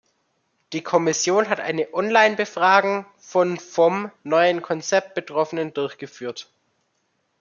Die 0.73 0.81
Kommission 0.81 1.47
hat 1.47 1.59
eine 1.59 1.93
On-line-Befragung 1.93 3.05
von 3.19 3.59
vom 3.59 4.09
neuen 4.23 4.63
Konzept 4.63 5.13
Betroffenen 5.13 5.75
durchgeführt. 5.75 6.49